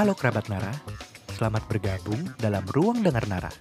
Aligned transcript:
Halo 0.00 0.16
kerabat 0.16 0.48
Nara, 0.48 0.72
selamat 1.36 1.68
bergabung 1.68 2.32
dalam 2.40 2.64
Ruang 2.72 3.04
Dengar 3.04 3.28
Nara, 3.28 3.52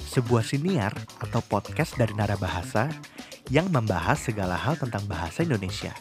sebuah 0.00 0.40
siniar 0.40 0.88
atau 1.20 1.44
podcast 1.44 2.00
dari 2.00 2.16
Nara 2.16 2.32
Bahasa 2.40 2.88
yang 3.52 3.68
membahas 3.68 4.16
segala 4.16 4.56
hal 4.56 4.80
tentang 4.80 5.04
bahasa 5.04 5.44
Indonesia. 5.44 5.92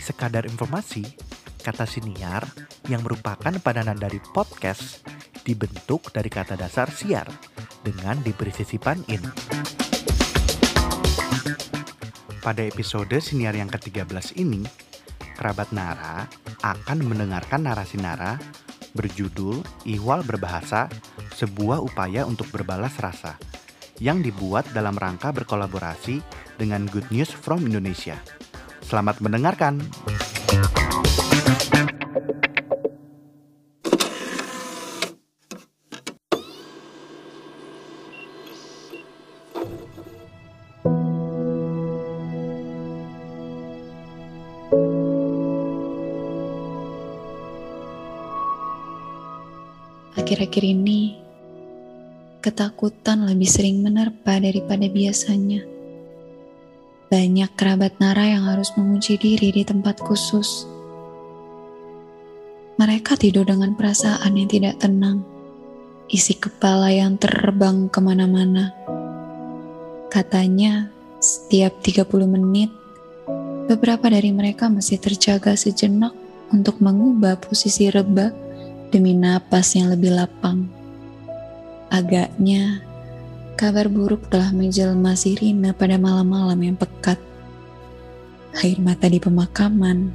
Sekadar 0.00 0.48
informasi, 0.48 1.04
kata 1.60 1.84
siniar 1.84 2.48
yang 2.88 3.04
merupakan 3.04 3.52
padanan 3.60 4.00
dari 4.00 4.24
podcast 4.32 5.04
dibentuk 5.44 6.08
dari 6.16 6.32
kata 6.32 6.56
dasar 6.56 6.88
siar 6.88 7.28
dengan 7.84 8.24
diberi 8.24 8.56
sisipan 8.56 9.04
in. 9.12 9.20
Pada 12.40 12.64
episode 12.64 13.20
siniar 13.20 13.52
yang 13.52 13.68
ke-13 13.68 14.40
ini, 14.40 14.64
kerabat 15.36 15.76
Nara 15.76 16.24
akan 16.64 17.04
mendengarkan 17.04 17.68
narasi 17.68 18.00
Nara 18.00 18.40
berjudul 18.92 19.62
Ihwal 19.88 20.22
Berbahasa, 20.26 20.90
sebuah 21.34 21.80
upaya 21.80 22.26
untuk 22.26 22.50
berbalas 22.52 22.96
rasa, 23.00 23.38
yang 24.02 24.20
dibuat 24.20 24.68
dalam 24.76 24.96
rangka 24.96 25.32
berkolaborasi 25.32 26.20
dengan 26.60 26.84
Good 26.88 27.08
News 27.08 27.32
from 27.32 27.64
Indonesia. 27.64 28.18
Selamat 28.84 29.22
mendengarkan! 29.22 29.80
Akhir-akhir 50.18 50.66
ini, 50.66 51.14
ketakutan 52.42 53.30
lebih 53.30 53.46
sering 53.46 53.78
menerpa 53.78 54.42
daripada 54.42 54.90
biasanya. 54.90 55.62
Banyak 57.06 57.50
kerabat 57.54 57.94
Nara 58.02 58.26
yang 58.26 58.50
harus 58.50 58.74
mengunci 58.74 59.14
diri 59.22 59.54
di 59.54 59.62
tempat 59.62 60.02
khusus. 60.02 60.66
Mereka 62.74 63.14
tidur 63.22 63.46
dengan 63.46 63.78
perasaan 63.78 64.34
yang 64.34 64.50
tidak 64.50 64.82
tenang, 64.82 65.22
isi 66.10 66.34
kepala 66.34 66.90
yang 66.90 67.14
terbang 67.14 67.86
ke 67.86 68.02
mana-mana. 68.02 68.74
Katanya, 70.10 70.90
setiap 71.22 71.78
30 71.86 72.26
menit, 72.26 72.74
beberapa 73.70 74.10
dari 74.10 74.34
mereka 74.34 74.66
masih 74.66 74.98
terjaga 74.98 75.54
sejenak 75.54 76.10
untuk 76.50 76.82
mengubah 76.82 77.38
posisi 77.38 77.86
rebah 77.86 78.49
demi 78.90 79.14
napas 79.14 79.78
yang 79.78 79.88
lebih 79.94 80.10
lapang. 80.10 80.66
Agaknya, 81.90 82.82
kabar 83.54 83.86
buruk 83.86 84.26
telah 84.30 84.50
menjelma 84.50 85.14
Sirina 85.14 85.70
pada 85.70 85.94
malam-malam 85.94 86.58
yang 86.58 86.76
pekat. 86.78 87.18
Air 88.62 88.82
mata 88.82 89.06
di 89.06 89.22
pemakaman, 89.22 90.10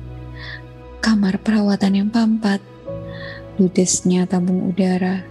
kamar 0.99 1.39
perawatan 1.39 2.03
yang 2.03 2.09
pampat, 2.11 2.59
ludesnya 3.55 4.27
tabung 4.27 4.75
udara, 4.75 5.23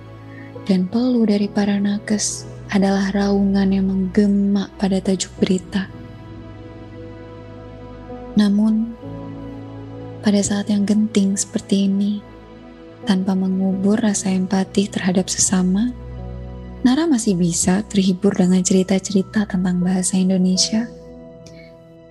dan 0.64 0.88
peluh 0.88 1.28
dari 1.28 1.44
para 1.44 1.76
nakes 1.76 2.48
adalah 2.72 3.12
raungan 3.12 3.68
yang 3.68 3.86
menggema 3.92 4.72
pada 4.80 5.04
tajuk 5.04 5.30
berita. 5.36 5.86
Namun, 8.40 8.96
pada 10.24 10.40
saat 10.40 10.72
yang 10.72 10.88
genting 10.88 11.36
seperti 11.36 11.86
ini, 11.86 12.33
tanpa 13.04 13.36
mengubur 13.36 14.00
rasa 14.00 14.32
empati 14.32 14.88
terhadap 14.88 15.28
sesama, 15.28 15.92
Nara 16.84 17.08
masih 17.08 17.40
bisa 17.40 17.80
terhibur 17.88 18.36
dengan 18.36 18.60
cerita-cerita 18.60 19.48
tentang 19.48 19.80
bahasa 19.80 20.20
Indonesia. 20.20 20.84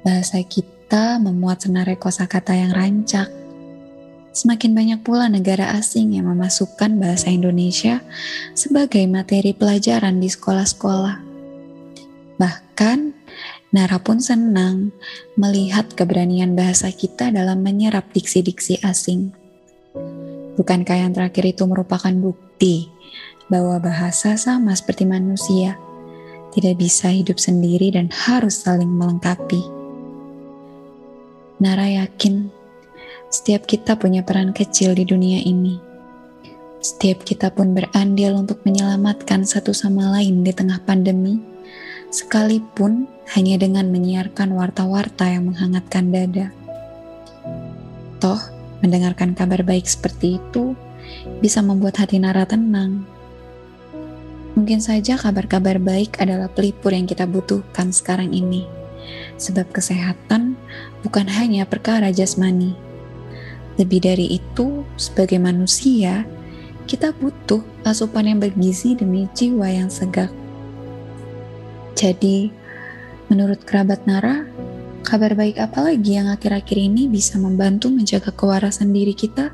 Bahasa 0.02 0.42
kita 0.42 1.22
memuat 1.22 1.70
senarai 1.70 1.94
kosakata 1.94 2.58
yang 2.58 2.74
rancak. 2.74 3.30
Semakin 4.34 4.74
banyak 4.74 5.00
pula 5.06 5.30
negara 5.30 5.78
asing 5.78 6.18
yang 6.18 6.26
memasukkan 6.26 6.90
bahasa 6.98 7.30
Indonesia 7.30 8.02
sebagai 8.58 9.06
materi 9.06 9.54
pelajaran 9.54 10.18
di 10.18 10.26
sekolah-sekolah. 10.26 11.22
Bahkan, 12.42 13.00
Nara 13.78 14.02
pun 14.02 14.18
senang 14.22 14.90
melihat 15.38 15.94
keberanian 15.94 16.58
bahasa 16.58 16.90
kita 16.90 17.30
dalam 17.30 17.62
menyerap 17.62 18.10
diksi-diksi 18.10 18.82
asing. 18.82 19.43
Bukankah 20.54 20.98
yang 21.02 21.12
terakhir 21.18 21.50
itu 21.50 21.66
merupakan 21.66 22.14
bukti 22.14 22.94
bahwa 23.50 23.82
bahasa 23.82 24.38
sama 24.38 24.78
seperti 24.78 25.10
manusia, 25.10 25.82
tidak 26.54 26.78
bisa 26.78 27.10
hidup 27.10 27.42
sendiri 27.42 27.90
dan 27.90 28.14
harus 28.14 28.62
saling 28.62 28.90
melengkapi? 28.90 29.66
Nara 31.58 31.90
yakin 31.90 32.54
setiap 33.34 33.66
kita 33.66 33.98
punya 33.98 34.22
peran 34.22 34.54
kecil 34.54 34.94
di 34.94 35.10
dunia 35.10 35.42
ini. 35.42 35.82
Setiap 36.86 37.26
kita 37.26 37.50
pun 37.50 37.74
berandil 37.74 38.38
untuk 38.38 38.62
menyelamatkan 38.62 39.42
satu 39.42 39.74
sama 39.74 40.14
lain 40.14 40.46
di 40.46 40.54
tengah 40.54 40.78
pandemi, 40.86 41.42
sekalipun 42.14 43.10
hanya 43.34 43.58
dengan 43.58 43.90
menyiarkan 43.90 44.54
warta-warta 44.54 45.26
yang 45.34 45.50
menghangatkan 45.50 46.14
dada. 46.14 46.48
Toh, 48.22 48.38
Mendengarkan 48.84 49.32
kabar 49.32 49.64
baik 49.64 49.88
seperti 49.88 50.44
itu 50.44 50.76
bisa 51.40 51.64
membuat 51.64 52.04
hati 52.04 52.20
Nara 52.20 52.44
tenang. 52.44 53.08
Mungkin 54.60 54.84
saja 54.84 55.16
kabar-kabar 55.16 55.80
baik 55.80 56.20
adalah 56.20 56.52
pelipur 56.52 56.92
yang 56.92 57.08
kita 57.08 57.24
butuhkan 57.24 57.96
sekarang 57.96 58.36
ini. 58.36 58.68
Sebab 59.40 59.72
kesehatan 59.72 60.60
bukan 61.00 61.26
hanya 61.32 61.64
perkara 61.64 62.12
jasmani. 62.12 62.76
Lebih 63.80 64.04
dari 64.06 64.38
itu, 64.38 64.86
sebagai 65.00 65.40
manusia, 65.42 66.28
kita 66.86 67.16
butuh 67.18 67.66
asupan 67.88 68.30
yang 68.30 68.40
bergizi 68.44 68.94
demi 68.94 69.26
jiwa 69.34 69.66
yang 69.66 69.90
segak. 69.90 70.30
Jadi, 71.98 72.54
menurut 73.32 73.66
kerabat 73.66 74.06
Nara, 74.06 74.46
Kabar 75.04 75.36
baik 75.36 75.60
apa 75.60 75.84
lagi 75.84 76.16
yang 76.16 76.32
akhir-akhir 76.32 76.80
ini 76.80 77.12
bisa 77.12 77.36
membantu 77.36 77.92
menjaga 77.92 78.32
kewarasan 78.32 78.96
diri 78.96 79.12
kita? 79.12 79.52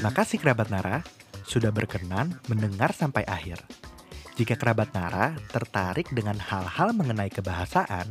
Terima 0.00 0.16
kasih 0.16 0.40
kerabat 0.40 0.72
Nara 0.72 1.04
sudah 1.44 1.68
berkenan 1.68 2.32
mendengar 2.48 2.88
sampai 2.96 3.20
akhir. 3.28 3.60
Jika 4.32 4.56
kerabat 4.56 4.96
Nara 4.96 5.36
tertarik 5.52 6.08
dengan 6.08 6.40
hal-hal 6.40 6.96
mengenai 6.96 7.28
kebahasaan, 7.28 8.08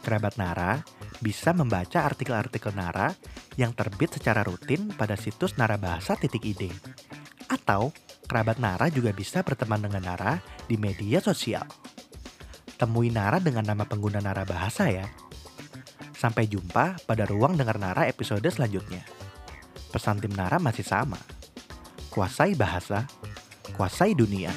kerabat 0.00 0.40
Nara 0.40 0.80
bisa 1.20 1.52
membaca 1.52 2.08
artikel-artikel 2.08 2.72
Nara 2.72 3.12
yang 3.60 3.76
terbit 3.76 4.16
secara 4.16 4.40
rutin 4.48 4.88
pada 4.96 5.12
situs 5.12 5.60
narabahasa.id. 5.60 6.72
Atau 7.52 7.92
kerabat 8.24 8.56
Nara 8.56 8.88
juga 8.88 9.12
bisa 9.12 9.44
berteman 9.44 9.84
dengan 9.84 10.00
Nara 10.00 10.40
di 10.72 10.80
media 10.80 11.20
sosial. 11.20 11.68
Temui 12.80 13.12
Nara 13.12 13.44
dengan 13.44 13.68
nama 13.68 13.84
pengguna 13.84 14.24
Nara 14.24 14.48
Bahasa 14.48 14.88
ya. 14.88 15.04
Sampai 16.16 16.48
jumpa 16.48 16.96
pada 17.04 17.28
ruang 17.28 17.60
dengar 17.60 17.76
Nara 17.76 18.08
episode 18.08 18.48
selanjutnya 18.48 19.19
pesan 19.90 20.22
tim 20.22 20.32
Nara 20.32 20.62
masih 20.62 20.86
sama. 20.86 21.18
Kuasai 22.08 22.54
bahasa, 22.54 23.06
kuasai 23.74 24.14
dunia. 24.14 24.54